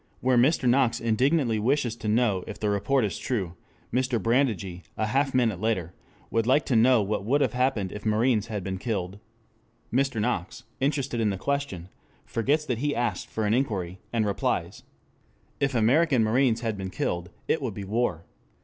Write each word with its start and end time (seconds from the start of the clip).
Where 0.19 0.35
Mr. 0.35 0.67
Knox 0.67 0.99
indignantly 0.99 1.59
wishes 1.59 1.95
to 1.97 2.07
know 2.07 2.43
if 2.47 2.59
the 2.59 2.71
report 2.71 3.05
is 3.05 3.19
true, 3.19 3.53
Mr. 3.93 4.19
Brandegee, 4.19 4.81
a 4.97 5.05
half 5.05 5.35
a 5.35 5.37
minute 5.37 5.61
later, 5.61 5.93
would 6.31 6.47
like 6.47 6.65
to 6.65 6.75
know 6.75 7.03
what 7.03 7.23
would 7.23 7.41
have 7.41 7.53
happened 7.53 7.91
if 7.91 8.03
marines 8.03 8.47
had 8.47 8.63
been 8.63 8.79
killed. 8.79 9.19
Mr. 9.93 10.19
Knox, 10.19 10.63
interested 10.79 11.19
in 11.19 11.29
the 11.29 11.37
question, 11.37 11.87
forgets 12.25 12.65
that 12.65 12.79
he 12.79 12.95
asked 12.95 13.27
for 13.29 13.45
an 13.45 13.53
inquiry, 13.53 13.99
and 14.11 14.25
replies. 14.25 14.81
If 15.59 15.75
American 15.75 16.23
marines 16.23 16.61
had 16.61 16.77
been 16.79 16.89
killed, 16.89 17.29
it 17.47 17.61
would 17.61 17.75
be 17.75 17.83
war. 17.83 18.23